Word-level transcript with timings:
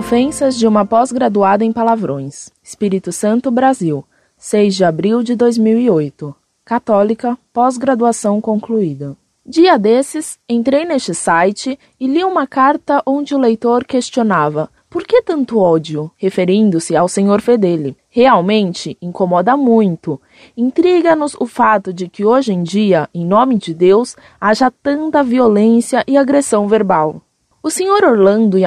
Ofensas 0.00 0.56
de 0.56 0.66
uma 0.66 0.86
pós-graduada 0.86 1.62
em 1.62 1.70
palavrões. 1.70 2.50
Espírito 2.62 3.12
Santo, 3.12 3.50
Brasil. 3.50 4.02
6 4.38 4.74
de 4.74 4.82
abril 4.82 5.22
de 5.22 5.36
2008. 5.36 6.34
Católica, 6.64 7.36
pós-graduação 7.52 8.40
concluída. 8.40 9.14
Dia 9.44 9.78
desses, 9.78 10.38
entrei 10.48 10.86
neste 10.86 11.14
site 11.14 11.78
e 12.00 12.06
li 12.06 12.24
uma 12.24 12.46
carta 12.46 13.02
onde 13.04 13.34
o 13.34 13.38
leitor 13.38 13.84
questionava 13.84 14.70
por 14.88 15.06
que 15.06 15.20
tanto 15.20 15.58
ódio, 15.58 16.10
referindo-se 16.16 16.96
ao 16.96 17.06
senhor 17.06 17.42
Fedele. 17.42 17.94
Realmente 18.08 18.96
incomoda 19.02 19.54
muito. 19.54 20.18
Intriga-nos 20.56 21.36
o 21.38 21.44
fato 21.44 21.92
de 21.92 22.08
que 22.08 22.24
hoje 22.24 22.54
em 22.54 22.62
dia, 22.62 23.06
em 23.12 23.26
nome 23.26 23.58
de 23.58 23.74
Deus, 23.74 24.16
haja 24.40 24.72
tanta 24.82 25.22
violência 25.22 26.02
e 26.08 26.16
agressão 26.16 26.66
verbal. 26.66 27.20
O 27.62 27.68
senhor 27.68 28.02
Orlando 28.02 28.56
e 28.56 28.64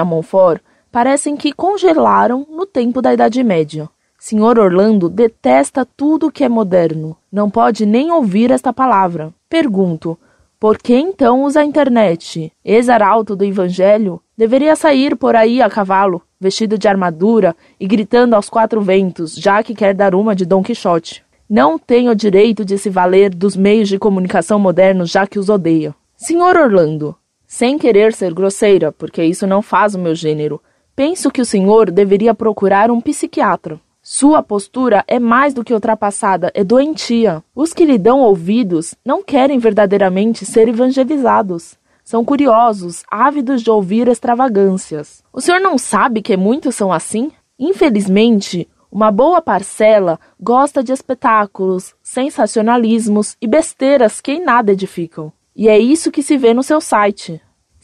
parecem 0.93 1.35
que 1.35 1.51
congelaram 1.51 2.45
no 2.51 2.67
tempo 2.67 3.01
da 3.01 3.11
Idade 3.11 3.43
Média. 3.43 3.89
Senhor 4.19 4.59
Orlando 4.59 5.09
detesta 5.09 5.83
tudo 5.83 6.31
que 6.31 6.43
é 6.43 6.47
moderno. 6.47 7.17
Não 7.31 7.49
pode 7.49 7.83
nem 7.83 8.11
ouvir 8.11 8.51
esta 8.51 8.71
palavra. 8.71 9.33
Pergunto: 9.49 10.15
por 10.59 10.77
que 10.77 10.93
então 10.93 11.45
usa 11.45 11.61
a 11.61 11.65
internet? 11.65 12.53
Ex-arauto 12.63 13.35
do 13.35 13.43
Evangelho 13.43 14.21
deveria 14.37 14.75
sair 14.75 15.15
por 15.15 15.35
aí 15.35 15.63
a 15.63 15.69
cavalo, 15.69 16.21
vestido 16.39 16.77
de 16.77 16.87
armadura 16.87 17.55
e 17.79 17.87
gritando 17.87 18.35
aos 18.35 18.47
quatro 18.47 18.79
ventos, 18.79 19.33
já 19.35 19.63
que 19.63 19.73
quer 19.73 19.95
dar 19.95 20.13
uma 20.13 20.35
de 20.35 20.45
Dom 20.45 20.61
Quixote. 20.61 21.23
Não 21.49 21.79
tem 21.79 22.07
o 22.07 22.15
direito 22.15 22.63
de 22.63 22.77
se 22.77 22.91
valer 22.91 23.33
dos 23.33 23.57
meios 23.57 23.89
de 23.89 23.97
comunicação 23.97 24.59
modernos, 24.59 25.09
já 25.09 25.25
que 25.25 25.39
os 25.39 25.49
odeia. 25.49 25.95
Senhor 26.15 26.55
Orlando, 26.55 27.15
sem 27.47 27.79
querer 27.79 28.13
ser 28.13 28.31
grosseira, 28.31 28.91
porque 28.91 29.23
isso 29.23 29.47
não 29.47 29.63
faz 29.63 29.95
o 29.95 29.99
meu 29.99 30.13
gênero, 30.13 30.61
penso 30.95 31.31
que 31.31 31.41
o 31.41 31.45
senhor 31.45 31.91
deveria 31.91 32.33
procurar 32.33 32.91
um 32.91 33.01
psiquiatra. 33.01 33.79
Sua 34.01 34.43
postura 34.43 35.03
é 35.07 35.17
mais 35.17 35.53
do 35.53 35.63
que 35.63 35.73
ultrapassada, 35.73 36.51
é 36.53 36.63
doentia. 36.63 37.41
Os 37.55 37.73
que 37.73 37.85
lhe 37.85 37.97
dão 37.97 38.19
ouvidos 38.19 38.93
não 39.05 39.23
querem 39.23 39.57
verdadeiramente 39.59 40.45
ser 40.45 40.67
evangelizados. 40.67 41.77
São 42.03 42.25
curiosos, 42.25 43.03
ávidos 43.09 43.61
de 43.61 43.71
ouvir 43.71 44.09
extravagâncias. 44.09 45.23
O 45.31 45.39
senhor 45.39 45.61
não 45.61 45.77
sabe 45.77 46.21
que 46.21 46.35
muitos 46.35 46.75
são 46.75 46.91
assim? 46.91 47.31
Infelizmente, 47.57 48.67
uma 48.91 49.09
boa 49.09 49.41
parcela 49.41 50.19
gosta 50.37 50.83
de 50.83 50.91
espetáculos, 50.91 51.95
sensacionalismos 52.03 53.37
e 53.41 53.47
besteiras 53.47 54.19
que 54.19 54.33
em 54.33 54.43
nada 54.43 54.73
edificam. 54.73 55.31
E 55.55 55.69
é 55.69 55.79
isso 55.79 56.11
que 56.11 56.21
se 56.21 56.37
vê 56.37 56.53
no 56.53 56.61
seu 56.61 56.81
site. 56.81 57.41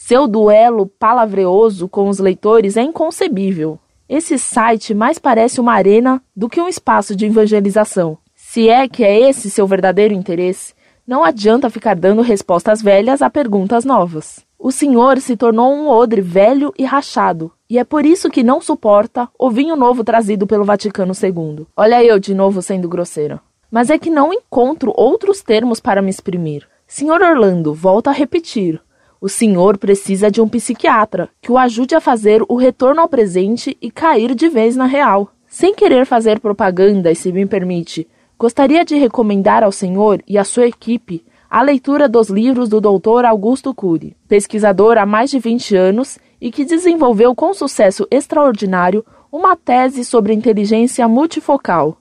Seu 0.10 0.28
duelo 0.28 0.88
palavreoso 0.88 1.88
com 1.88 2.10
os 2.10 2.18
leitores 2.18 2.76
é 2.76 2.82
inconcebível. 2.82 3.78
Esse 4.10 4.40
site 4.40 4.92
mais 4.92 5.20
parece 5.20 5.62
uma 5.62 5.74
arena 5.74 6.20
do 6.36 6.50
que 6.50 6.60
um 6.60 6.68
espaço 6.68 7.16
de 7.16 7.28
evangelização. 7.28 8.18
Se 8.34 8.68
é 8.68 8.88
que 8.88 9.04
é 9.04 9.30
esse 9.30 9.52
seu 9.52 9.68
verdadeiro 9.68 10.12
interesse, 10.12 10.74
não 11.06 11.24
adianta 11.24 11.70
ficar 11.70 11.96
dando 11.96 12.24
respostas 12.24 12.82
velhas 12.82 13.22
a 13.22 13.30
perguntas 13.30 13.86
novas. 13.86 14.44
O 14.58 14.72
senhor 14.72 15.20
se 15.20 15.38
tornou 15.38 15.72
um 15.72 15.88
odre 15.88 16.22
velho 16.22 16.74
e 16.76 16.84
rachado, 16.86 17.52
e 17.70 17.78
é 17.78 17.84
por 17.84 18.04
isso 18.04 18.32
que 18.32 18.42
não 18.42 18.60
suporta 18.60 19.30
o 19.38 19.52
vinho 19.52 19.76
novo 19.76 20.04
trazido 20.04 20.48
pelo 20.48 20.66
Vaticano 20.66 21.14
II. 21.14 21.68
Olha 21.78 22.04
eu 22.04 22.18
de 22.18 22.34
novo 22.34 22.64
sendo 22.64 22.90
grosseira. 22.90 23.40
Mas 23.70 23.92
é 23.92 24.00
que 24.00 24.10
não 24.10 24.34
encontro 24.34 24.92
outros 24.96 25.44
termos 25.44 25.80
para 25.80 26.02
me 26.02 26.10
exprimir. 26.10 26.68
Senhor 26.88 27.22
Orlando, 27.22 27.76
volto 27.76 28.08
a 28.08 28.12
repetir. 28.12 28.82
O 29.22 29.28
senhor 29.28 29.78
precisa 29.78 30.32
de 30.32 30.42
um 30.42 30.48
psiquiatra 30.48 31.30
que 31.42 31.52
o 31.52 31.58
ajude 31.58 31.94
a 31.94 32.00
fazer 32.00 32.42
o 32.48 32.56
retorno 32.56 33.02
ao 33.02 33.10
presente 33.10 33.78
e 33.82 33.92
cair 33.92 34.34
de 34.34 34.48
vez 34.48 34.78
na 34.78 34.86
real. 34.86 35.34
Sem 35.46 35.76
querer 35.76 36.06
fazer 36.06 36.40
propaganda, 36.40 37.14
se 37.14 37.32
me 37.32 37.46
permite, 37.46 38.08
gostaria 38.38 38.86
de 38.86 38.96
recomendar 38.96 39.62
ao 39.62 39.74
senhor 39.74 40.24
e 40.26 40.38
à 40.38 40.46
sua 40.46 40.68
equipe 40.68 41.26
a 41.50 41.62
leitura 41.62 42.08
dos 42.08 42.30
livros 42.30 42.70
do 42.70 42.80
Dr. 42.80 43.26
Augusto 43.26 43.74
Cury, 43.74 44.16
pesquisador 44.28 44.98
há 44.98 45.06
mais 45.06 45.30
de 45.32 45.40
20 45.40 45.76
anos 45.76 46.18
e 46.40 46.50
que 46.50 46.64
desenvolveu 46.64 47.36
com 47.36 47.54
sucesso 47.54 48.08
extraordinário 48.10 49.04
uma 49.32 49.56
tese 49.56 50.06
sobre 50.06 50.34
inteligência 50.34 51.08
multifocal, 51.08 51.98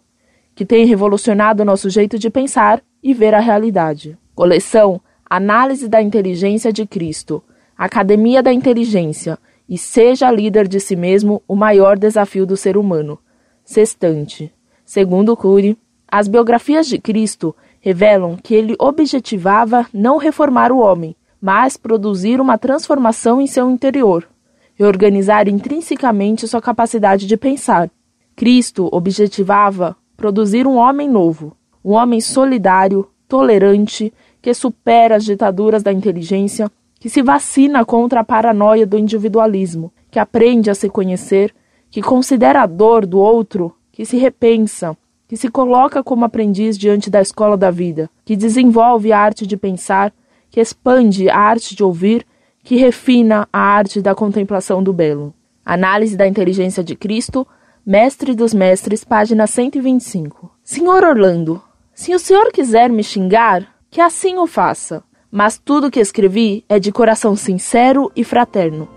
que 0.55 0.65
tem 0.65 0.87
revolucionado 0.87 1.65
nosso 1.65 1.91
jeito 1.91 2.17
de 2.19 2.31
pensar 2.31 2.81
e 3.03 3.13
ver 3.13 3.35
a 3.35 3.41
realidade. 3.41 4.17
Coleção 4.35 5.01
Análise 5.29 5.89
da 5.89 6.01
Inteligência 6.01 6.73
de 6.73 6.87
Cristo, 6.87 7.43
Academia 7.77 8.43
da 8.43 8.53
Inteligência 8.53 9.39
e 9.69 9.77
Seja 9.77 10.31
líder 10.31 10.67
de 10.67 10.81
si 10.81 10.97
mesmo 10.97 11.43
o 11.47 11.55
maior 11.55 11.99
desafio 11.99 12.47
do 12.47 12.57
ser 12.57 12.79
humano. 12.79 13.19
Sextante. 13.65 14.51
Segundo 14.85 15.37
Cury, 15.37 15.77
as 16.11 16.27
biografias 16.27 16.87
de 16.87 16.99
Cristo 16.99 17.55
revelam 17.79 18.37
que 18.37 18.55
ele 18.55 18.75
objetivava 18.79 19.87
não 19.93 20.17
reformar 20.17 20.73
o 20.73 20.79
homem, 20.79 21.15
mas 21.39 21.77
produzir 21.77 22.41
uma 22.41 22.57
transformação 22.57 23.39
em 23.41 23.47
seu 23.47 23.71
interior, 23.71 24.27
reorganizar 24.75 25.47
intrinsecamente 25.47 26.49
sua 26.49 26.63
capacidade 26.63 27.27
de 27.27 27.37
pensar. 27.37 27.91
Cristo 28.35 28.89
objetivava 28.91 29.95
produzir 30.17 30.67
um 30.67 30.77
homem 30.77 31.09
novo, 31.09 31.55
um 31.85 31.93
homem 31.93 32.21
solidário, 32.21 33.07
tolerante, 33.29 34.13
que 34.41 34.55
supera 34.55 35.17
as 35.17 35.25
ditaduras 35.25 35.83
da 35.83 35.93
inteligência, 35.93 36.71
que 36.99 37.09
se 37.09 37.23
vacina 37.23 37.85
contra 37.85 38.21
a 38.21 38.25
paranoia 38.25 38.87
do 38.87 38.99
individualismo, 38.99 39.93
que 40.11 40.19
aprende 40.19 40.71
a 40.71 40.75
se 40.75 40.89
conhecer, 40.89 41.55
que 41.91 42.03
considera 42.03 42.63
a 42.63 42.67
dor 42.67 43.07
do 43.07 43.19
outro, 43.19 43.75
que 43.93 44.05
se 44.05 44.17
repensa, 44.17 44.97
que 45.27 45.37
se 45.37 45.49
coloca 45.49 46.03
como 46.03 46.25
aprendiz 46.25 46.79
diante 46.79 47.11
da 47.11 47.21
escola 47.21 47.57
da 47.57 47.71
vida, 47.71 48.11
que 48.25 48.37
desenvolve 48.37 49.13
a 49.13 49.19
arte 49.19 49.47
de 49.47 49.57
pensar, 49.57 50.13
que 50.51 50.61
expande 50.61 51.29
a 51.29 51.39
arte 51.39 51.77
de 51.77 51.85
ouvir, 51.85 52.27
que 52.63 52.77
refina 52.77 53.49
a 53.53 53.59
arte 53.61 54.01
da 54.01 54.15
contemplação 54.15 54.83
do 54.83 54.93
belo. 54.93 55.35
Análise 55.65 56.17
da 56.17 56.27
inteligência 56.27 56.83
de 56.83 56.97
Cristo, 56.97 57.47
Mestre 57.85 58.35
dos 58.35 58.53
Mestres, 58.53 59.05
página 59.05 59.47
125. 59.47 60.51
Senhor 60.63 61.05
Orlando, 61.05 61.63
se 61.95 62.15
o 62.15 62.19
senhor 62.19 62.53
quiser 62.53 62.91
me 62.91 63.03
xingar, 63.03 63.78
que 63.91 64.01
assim 64.01 64.39
o 64.39 64.47
faça. 64.47 65.03
Mas 65.31 65.61
tudo 65.63 65.91
que 65.91 66.01
escrevi 66.01 66.65
é 66.69 66.79
de 66.79 66.91
coração 66.91 67.37
sincero 67.37 68.11
e 68.17 68.25
fraterno. 68.25 68.89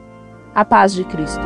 A 0.56 0.63
paz 0.63 0.94
de 0.94 1.03
Cristo. 1.03 1.41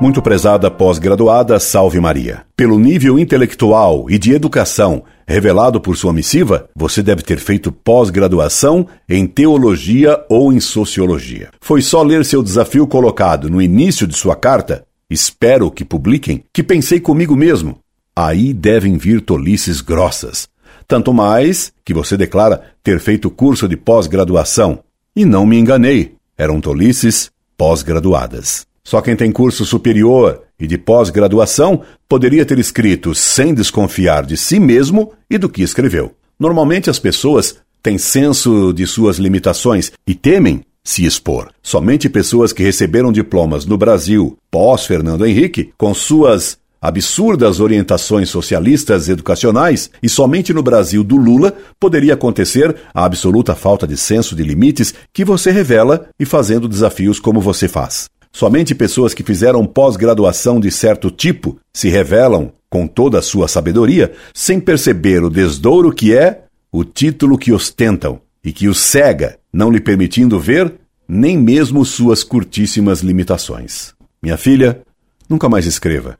Muito 0.00 0.22
prezada 0.22 0.70
pós-graduada 0.70 1.58
Salve 1.58 1.98
Maria. 1.98 2.44
Pelo 2.56 2.78
nível 2.78 3.18
intelectual 3.18 4.08
e 4.08 4.16
de 4.16 4.32
educação 4.32 5.02
revelado 5.26 5.80
por 5.80 5.96
sua 5.96 6.12
missiva, 6.12 6.70
você 6.74 7.02
deve 7.02 7.22
ter 7.22 7.38
feito 7.38 7.72
pós-graduação 7.72 8.86
em 9.08 9.26
teologia 9.26 10.24
ou 10.28 10.52
em 10.52 10.60
sociologia. 10.60 11.50
Foi 11.60 11.82
só 11.82 12.02
ler 12.02 12.24
seu 12.24 12.42
desafio 12.42 12.86
colocado 12.86 13.50
no 13.50 13.60
início 13.60 14.06
de 14.06 14.16
sua 14.16 14.36
carta, 14.36 14.84
espero 15.10 15.70
que 15.70 15.84
publiquem, 15.84 16.44
que 16.52 16.62
pensei 16.62 17.00
comigo 17.00 17.36
mesmo. 17.36 17.78
Aí 18.20 18.52
devem 18.52 18.98
vir 18.98 19.20
tolices 19.20 19.80
grossas. 19.80 20.48
Tanto 20.88 21.14
mais 21.14 21.72
que 21.84 21.94
você 21.94 22.16
declara 22.16 22.62
ter 22.82 22.98
feito 22.98 23.30
curso 23.30 23.68
de 23.68 23.76
pós-graduação. 23.76 24.80
E 25.14 25.24
não 25.24 25.46
me 25.46 25.56
enganei, 25.56 26.16
eram 26.36 26.60
tolices 26.60 27.30
pós-graduadas. 27.56 28.66
Só 28.82 29.00
quem 29.00 29.14
tem 29.14 29.30
curso 29.30 29.64
superior 29.64 30.42
e 30.58 30.66
de 30.66 30.76
pós-graduação 30.76 31.82
poderia 32.08 32.44
ter 32.44 32.58
escrito 32.58 33.14
sem 33.14 33.54
desconfiar 33.54 34.26
de 34.26 34.36
si 34.36 34.58
mesmo 34.58 35.12
e 35.30 35.38
do 35.38 35.48
que 35.48 35.62
escreveu. 35.62 36.12
Normalmente 36.40 36.90
as 36.90 36.98
pessoas 36.98 37.58
têm 37.80 37.98
senso 37.98 38.72
de 38.72 38.84
suas 38.84 39.18
limitações 39.18 39.92
e 40.04 40.12
temem 40.12 40.64
se 40.82 41.04
expor. 41.04 41.52
Somente 41.62 42.08
pessoas 42.08 42.52
que 42.52 42.64
receberam 42.64 43.12
diplomas 43.12 43.64
no 43.64 43.78
Brasil 43.78 44.36
pós 44.50 44.86
Fernando 44.86 45.24
Henrique, 45.24 45.72
com 45.78 45.94
suas 45.94 46.58
absurdas 46.80 47.60
orientações 47.60 48.30
socialistas 48.30 49.08
educacionais 49.08 49.90
e 50.02 50.08
somente 50.08 50.52
no 50.52 50.62
Brasil 50.62 51.02
do 51.02 51.16
Lula 51.16 51.54
poderia 51.78 52.14
acontecer 52.14 52.74
a 52.94 53.04
absoluta 53.04 53.54
falta 53.54 53.86
de 53.86 53.96
senso 53.96 54.34
de 54.34 54.42
limites 54.42 54.94
que 55.12 55.24
você 55.24 55.50
revela 55.50 56.08
e 56.18 56.24
fazendo 56.24 56.68
desafios 56.68 57.18
como 57.18 57.40
você 57.40 57.68
faz. 57.68 58.08
Somente 58.32 58.74
pessoas 58.74 59.14
que 59.14 59.22
fizeram 59.22 59.64
pós-graduação 59.66 60.60
de 60.60 60.70
certo 60.70 61.10
tipo 61.10 61.58
se 61.72 61.88
revelam 61.88 62.52
com 62.70 62.86
toda 62.86 63.18
a 63.18 63.22
sua 63.22 63.48
sabedoria 63.48 64.12
sem 64.34 64.60
perceber 64.60 65.24
o 65.24 65.30
desdouro 65.30 65.92
que 65.92 66.14
é 66.14 66.44
o 66.70 66.84
título 66.84 67.38
que 67.38 67.52
ostentam 67.52 68.20
e 68.44 68.52
que 68.52 68.68
os 68.68 68.78
cega, 68.78 69.38
não 69.52 69.70
lhe 69.70 69.80
permitindo 69.80 70.38
ver 70.38 70.74
nem 71.08 71.38
mesmo 71.38 71.84
suas 71.84 72.22
curtíssimas 72.22 73.00
limitações. 73.00 73.94
Minha 74.22 74.36
filha, 74.36 74.82
nunca 75.28 75.48
mais 75.48 75.64
escreva. 75.64 76.18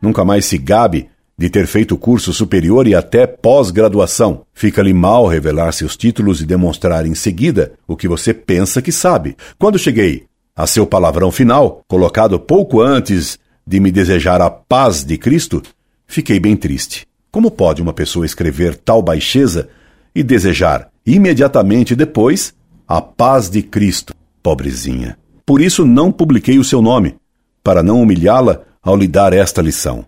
Nunca 0.00 0.24
mais 0.24 0.44
se 0.44 0.58
gabe 0.58 1.08
de 1.38 1.48
ter 1.48 1.66
feito 1.66 1.96
curso 1.96 2.32
superior 2.32 2.88
e 2.88 2.94
até 2.94 3.26
pós-graduação. 3.26 4.42
Fica-lhe 4.52 4.92
mal 4.92 5.26
revelar 5.26 5.72
seus 5.72 5.96
títulos 5.96 6.40
e 6.40 6.46
demonstrar 6.46 7.06
em 7.06 7.14
seguida 7.14 7.72
o 7.86 7.96
que 7.96 8.08
você 8.08 8.34
pensa 8.34 8.82
que 8.82 8.90
sabe. 8.90 9.36
Quando 9.56 9.78
cheguei 9.78 10.24
a 10.56 10.66
seu 10.66 10.84
palavrão 10.84 11.30
final, 11.30 11.82
colocado 11.86 12.40
pouco 12.40 12.80
antes 12.80 13.38
de 13.64 13.78
me 13.78 13.92
desejar 13.92 14.40
a 14.40 14.50
paz 14.50 15.04
de 15.04 15.16
Cristo, 15.16 15.62
fiquei 16.06 16.40
bem 16.40 16.56
triste. 16.56 17.06
Como 17.30 17.50
pode 17.50 17.80
uma 17.80 17.92
pessoa 17.92 18.26
escrever 18.26 18.74
tal 18.74 19.00
baixeza 19.00 19.68
e 20.12 20.24
desejar 20.24 20.88
imediatamente 21.06 21.94
depois 21.94 22.52
a 22.88 23.00
paz 23.00 23.48
de 23.48 23.62
Cristo, 23.62 24.12
pobrezinha? 24.42 25.16
Por 25.46 25.60
isso 25.60 25.86
não 25.86 26.10
publiquei 26.10 26.58
o 26.58 26.64
seu 26.64 26.82
nome, 26.82 27.14
para 27.62 27.82
não 27.82 28.02
humilhá-la 28.02 28.62
ao 28.82 28.96
lhe 28.96 29.06
dar 29.06 29.32
esta 29.32 29.62
lição. 29.62 30.04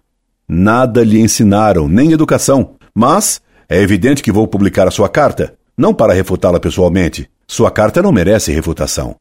Nada 0.48 1.04
lhe 1.04 1.20
ensinaram, 1.20 1.88
nem 1.88 2.12
educação, 2.12 2.76
mas 2.94 3.40
é 3.68 3.80
evidente 3.80 4.22
que 4.22 4.32
vou 4.32 4.48
publicar 4.48 4.88
a 4.88 4.90
sua 4.90 5.08
carta, 5.08 5.54
não 5.76 5.94
para 5.94 6.12
refutá-la 6.12 6.58
pessoalmente. 6.58 7.28
Sua 7.46 7.70
carta 7.70 8.02
não 8.02 8.12
merece 8.12 8.52
refutação. 8.52 9.16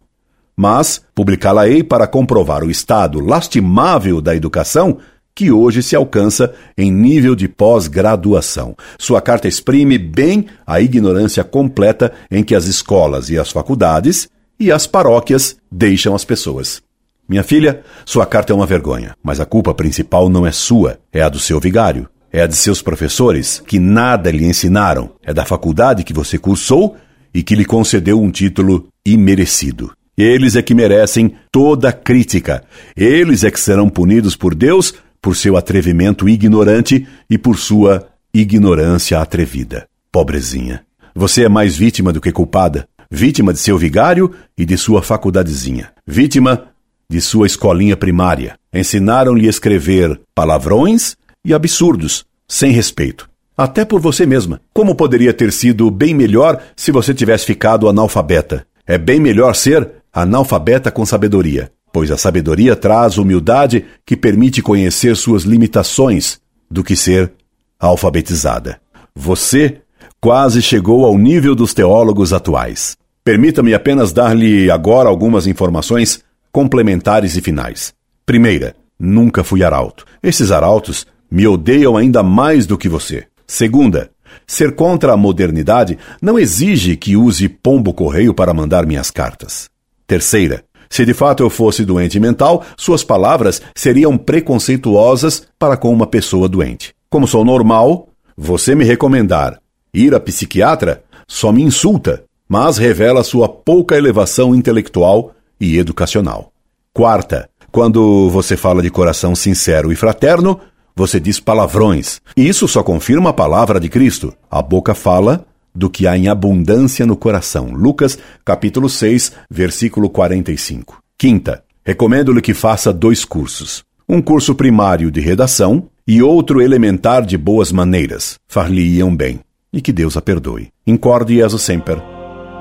Mas 0.57 1.01
publicá-la-ei 1.15 1.83
para 1.83 2.07
comprovar 2.07 2.63
o 2.63 2.69
estado 2.69 3.19
lastimável 3.19 4.19
da 4.19 4.35
educação 4.35 4.97
que 5.33 5.51
hoje 5.51 5.81
se 5.81 5.95
alcança 5.95 6.53
em 6.77 6.91
nível 6.91 7.33
de 7.33 7.47
pós-graduação. 7.47 8.75
Sua 8.97 9.21
carta 9.21 9.47
exprime 9.47 9.97
bem 9.97 10.47
a 10.67 10.81
ignorância 10.81 11.43
completa 11.43 12.11
em 12.29 12.43
que 12.43 12.53
as 12.53 12.65
escolas 12.65 13.29
e 13.29 13.37
as 13.39 13.51
faculdades 13.51 14.27
e 14.59 14.69
as 14.69 14.85
paróquias 14.85 15.55
deixam 15.71 16.13
as 16.13 16.25
pessoas. 16.25 16.81
Minha 17.29 17.43
filha, 17.43 17.83
sua 18.03 18.25
carta 18.25 18.51
é 18.51 18.55
uma 18.55 18.65
vergonha, 18.65 19.15
mas 19.23 19.39
a 19.39 19.45
culpa 19.45 19.71
principal 19.71 20.27
não 20.29 20.47
é 20.47 20.51
sua, 20.51 20.97
é 21.13 21.21
a 21.21 21.29
do 21.29 21.37
seu 21.37 21.59
vigário. 21.59 22.09
É 22.31 22.43
a 22.43 22.47
de 22.47 22.55
seus 22.55 22.81
professores, 22.81 23.61
que 23.65 23.79
nada 23.79 24.29
lhe 24.29 24.45
ensinaram. 24.45 25.11
É 25.23 25.33
da 25.33 25.45
faculdade 25.45 26.03
que 26.03 26.13
você 26.13 26.37
cursou 26.37 26.95
e 27.33 27.41
que 27.41 27.55
lhe 27.55 27.65
concedeu 27.65 28.21
um 28.21 28.29
título 28.29 28.87
imerecido. 29.05 29.91
Eles 30.15 30.55
é 30.55 30.61
que 30.61 30.75
merecem 30.75 31.33
toda 31.51 31.91
crítica. 31.91 32.63
Eles 32.95 33.43
é 33.43 33.49
que 33.49 33.59
serão 33.59 33.89
punidos 33.89 34.35
por 34.35 34.53
Deus 34.53 34.93
por 35.21 35.35
seu 35.35 35.57
atrevimento 35.57 36.29
ignorante 36.29 37.07
e 37.29 37.37
por 37.37 37.57
sua 37.57 38.07
ignorância 38.33 39.19
atrevida. 39.19 39.87
Pobrezinha. 40.11 40.83
Você 41.15 41.43
é 41.43 41.49
mais 41.49 41.75
vítima 41.75 42.13
do 42.13 42.21
que 42.21 42.31
culpada. 42.31 42.87
Vítima 43.09 43.51
de 43.51 43.59
seu 43.59 43.77
vigário 43.77 44.31
e 44.57 44.65
de 44.65 44.77
sua 44.77 45.01
faculdadezinha. 45.01 45.91
Vítima 46.05 46.67
de 47.09 47.19
sua 47.19 47.47
escolinha 47.47 47.97
primária. 47.97 48.55
Ensinaram-lhe 48.73 49.47
a 49.47 49.49
escrever 49.49 50.19
palavrões 50.35 51.15
e 51.43 51.53
absurdos, 51.53 52.25
sem 52.47 52.71
respeito. 52.71 53.29
Até 53.57 53.83
por 53.83 53.99
você 53.99 54.25
mesma. 54.25 54.61
Como 54.73 54.95
poderia 54.95 55.33
ter 55.33 55.51
sido 55.51 55.89
bem 55.89 56.13
melhor 56.13 56.61
se 56.75 56.91
você 56.91 57.13
tivesse 57.13 57.45
ficado 57.45 57.89
analfabeta? 57.89 58.65
É 58.85 58.97
bem 58.97 59.19
melhor 59.19 59.55
ser 59.55 59.91
analfabeta 60.13 60.89
com 60.91 61.05
sabedoria, 61.05 61.71
pois 61.91 62.11
a 62.11 62.17
sabedoria 62.17 62.75
traz 62.75 63.17
humildade 63.17 63.85
que 64.05 64.15
permite 64.15 64.61
conhecer 64.61 65.15
suas 65.15 65.43
limitações 65.43 66.39
do 66.69 66.83
que 66.83 66.95
ser 66.95 67.33
alfabetizada. 67.79 68.79
Você 69.15 69.81
quase 70.21 70.61
chegou 70.61 71.05
ao 71.05 71.17
nível 71.17 71.55
dos 71.55 71.73
teólogos 71.73 72.33
atuais. 72.33 72.95
Permita-me 73.23 73.73
apenas 73.73 74.11
dar-lhe 74.11 74.71
agora 74.71 75.09
algumas 75.09 75.47
informações 75.47 76.23
complementares 76.59 77.37
e 77.37 77.41
finais. 77.41 77.93
Primeira, 78.25 78.75
nunca 78.99 79.45
fui 79.45 79.63
arauto. 79.63 80.03
Esses 80.21 80.51
arautos 80.51 81.07
me 81.31 81.47
odeiam 81.47 81.95
ainda 81.95 82.21
mais 82.21 82.65
do 82.65 82.77
que 82.77 82.89
você. 82.89 83.27
Segunda, 83.47 84.09
ser 84.45 84.75
contra 84.75 85.13
a 85.13 85.17
modernidade 85.17 85.97
não 86.21 86.37
exige 86.37 86.97
que 86.97 87.15
use 87.15 87.47
pombo 87.47 87.93
correio 87.93 88.33
para 88.33 88.53
mandar 88.53 88.85
minhas 88.85 89.09
cartas. 89.09 89.69
Terceira, 90.05 90.65
se 90.89 91.05
de 91.05 91.13
fato 91.13 91.43
eu 91.43 91.49
fosse 91.49 91.85
doente 91.85 92.19
mental, 92.19 92.65
suas 92.75 93.05
palavras 93.05 93.61
seriam 93.73 94.17
preconceituosas 94.17 95.43
para 95.57 95.77
com 95.77 95.93
uma 95.93 96.07
pessoa 96.07 96.49
doente. 96.49 96.93
Como 97.09 97.25
sou 97.25 97.45
normal, 97.45 98.09
você 98.35 98.75
me 98.75 98.83
recomendar 98.83 99.61
ir 99.93 100.13
a 100.13 100.19
psiquiatra 100.19 101.03
só 101.25 101.53
me 101.53 101.63
insulta, 101.63 102.21
mas 102.49 102.77
revela 102.77 103.23
sua 103.23 103.47
pouca 103.47 103.95
elevação 103.95 104.53
intelectual 104.53 105.33
e 105.59 105.77
educacional. 105.77 106.51
Quarta, 106.93 107.49
quando 107.71 108.29
você 108.29 108.57
fala 108.57 108.81
de 108.81 108.89
coração 108.89 109.35
sincero 109.35 109.91
e 109.91 109.95
fraterno, 109.95 110.59
você 110.95 111.19
diz 111.19 111.39
palavrões. 111.39 112.19
E 112.35 112.47
isso 112.47 112.67
só 112.67 112.83
confirma 112.83 113.29
a 113.29 113.33
palavra 113.33 113.79
de 113.79 113.87
Cristo. 113.87 114.33
A 114.49 114.61
boca 114.61 114.93
fala 114.93 115.45
do 115.73 115.89
que 115.89 116.07
há 116.07 116.17
em 116.17 116.27
abundância 116.27 117.05
no 117.05 117.15
coração. 117.15 117.71
Lucas, 117.71 118.17
capítulo 118.43 118.89
6, 118.89 119.33
versículo 119.49 120.09
45. 120.09 121.01
Quinta, 121.17 121.63
recomendo-lhe 121.85 122.41
que 122.41 122.53
faça 122.53 122.91
dois 122.91 123.23
cursos. 123.23 123.83
Um 124.07 124.21
curso 124.21 124.55
primário 124.55 125.11
de 125.11 125.21
redação 125.21 125.87
e 126.07 126.23
outro 126.23 126.61
elementar 126.61 127.25
de 127.25 127.37
boas 127.37 127.71
maneiras. 127.71 128.37
Far-lhe-iam 128.47 129.15
bem. 129.15 129.39
E 129.71 129.81
que 129.81 129.93
Deus 129.93 130.17
a 130.17 130.21
perdoe. 130.21 130.69
Incorde 130.87 131.35
Jesus 131.35 131.61
Semper, 131.61 132.01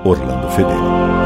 Orlando 0.05 0.50
Fedeli. 0.50 1.18